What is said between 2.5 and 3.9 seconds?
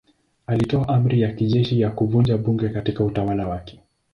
katika utawala wake.